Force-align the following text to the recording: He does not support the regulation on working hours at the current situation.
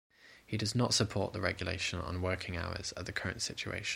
He 0.43 0.57
does 0.57 0.73
not 0.73 0.95
support 0.95 1.31
the 1.31 1.39
regulation 1.41 1.99
on 1.99 2.23
working 2.23 2.57
hours 2.57 2.91
at 2.97 3.05
the 3.05 3.11
current 3.11 3.43
situation. 3.43 3.89